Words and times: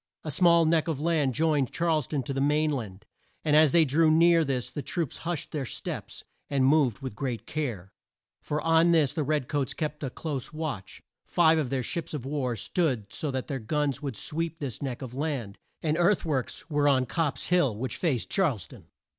A 0.23 0.31
small 0.31 0.65
neck 0.65 0.87
of 0.87 0.99
land 0.99 1.35
joined 1.35 1.71
Charles 1.71 2.07
town 2.07 2.23
to 2.23 2.33
the 2.33 2.41
main 2.41 2.71
land, 2.71 3.05
and 3.45 3.55
as 3.55 3.71
they 3.71 3.85
drew 3.85 4.09
near 4.09 4.43
this 4.43 4.71
the 4.71 4.81
troops 4.81 5.19
hushed 5.29 5.51
their 5.51 5.63
steps, 5.63 6.23
and 6.49 6.65
moved 6.65 7.03
with 7.03 7.15
great 7.15 7.45
care. 7.45 7.93
For 8.41 8.59
on 8.61 8.93
this 8.93 9.13
the 9.13 9.21
red 9.21 9.47
coats 9.47 9.75
kept 9.75 10.01
a 10.03 10.09
close 10.09 10.51
watch. 10.51 11.03
Five 11.27 11.59
of 11.59 11.69
their 11.69 11.83
ships 11.83 12.15
of 12.15 12.25
war 12.25 12.55
stood 12.55 13.13
so 13.13 13.29
that 13.29 13.45
their 13.45 13.59
guns 13.59 14.01
would 14.01 14.17
sweep 14.17 14.57
this 14.57 14.81
neck 14.81 15.03
of 15.03 15.13
land, 15.13 15.59
and 15.83 15.95
earth 15.99 16.25
works 16.25 16.67
were 16.67 16.87
on 16.87 17.05
Copp's 17.05 17.49
Hill, 17.49 17.75
which 17.77 17.97
faced 17.97 18.31
Charles 18.31 18.65
town. 18.65 18.87